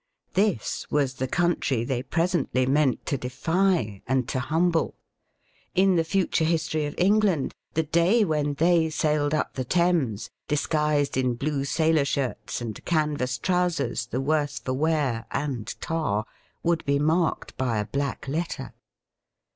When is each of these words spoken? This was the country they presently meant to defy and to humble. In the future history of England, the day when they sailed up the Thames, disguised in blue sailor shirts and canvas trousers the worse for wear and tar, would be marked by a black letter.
This 0.33 0.87
was 0.89 1.13
the 1.13 1.27
country 1.27 1.83
they 1.83 2.01
presently 2.01 2.65
meant 2.65 3.05
to 3.05 3.19
defy 3.19 4.01
and 4.07 4.27
to 4.29 4.39
humble. 4.39 4.95
In 5.75 5.95
the 5.95 6.03
future 6.03 6.43
history 6.43 6.87
of 6.87 6.95
England, 6.97 7.53
the 7.75 7.83
day 7.83 8.25
when 8.25 8.55
they 8.55 8.89
sailed 8.89 9.35
up 9.35 9.53
the 9.53 9.63
Thames, 9.63 10.31
disguised 10.47 11.17
in 11.17 11.35
blue 11.35 11.65
sailor 11.65 12.05
shirts 12.05 12.61
and 12.61 12.83
canvas 12.83 13.37
trousers 13.37 14.07
the 14.07 14.21
worse 14.21 14.57
for 14.57 14.73
wear 14.73 15.27
and 15.29 15.79
tar, 15.79 16.25
would 16.63 16.83
be 16.83 16.97
marked 16.97 17.55
by 17.55 17.77
a 17.77 17.85
black 17.85 18.27
letter. 18.27 18.73